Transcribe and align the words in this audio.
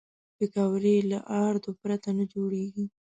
پکورې 0.37 0.95
له 1.11 1.19
آردو 1.45 1.71
پرته 1.81 2.09
نه 2.17 2.23
جوړېږي 2.33 2.85